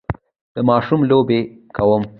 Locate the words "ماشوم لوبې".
0.69-1.39